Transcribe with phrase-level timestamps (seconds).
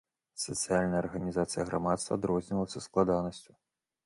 [0.43, 3.51] Сацыяльная арганізацыя грамадства адрознівалася складанасцю.